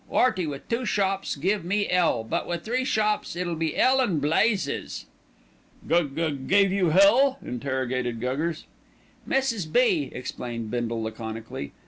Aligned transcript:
'Earty 0.11 0.47
with 0.47 0.67
two 0.67 0.83
shops 0.83 1.35
give 1.35 1.63
me 1.63 1.87
'ell; 1.87 2.23
but 2.23 2.47
with 2.47 2.63
three 2.65 2.83
shops 2.83 3.35
it'll 3.35 3.53
be 3.53 3.77
'ell 3.77 3.99
and 4.01 4.19
blazes." 4.19 5.05
"Gug 5.87 6.15
gug 6.15 6.47
gave 6.47 6.71
you 6.73 6.89
hell?" 6.89 7.37
interrogated 7.45 8.19
Guggers. 8.19 8.63
"Mrs. 9.29 9.71
B.," 9.71 10.09
explained 10.11 10.71
Bindle 10.71 11.03
laconically. 11.03 11.71